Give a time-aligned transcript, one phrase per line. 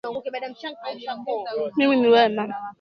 [1.77, 2.47] Mimi ni mwema